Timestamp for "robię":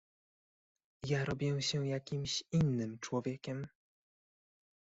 1.25-1.61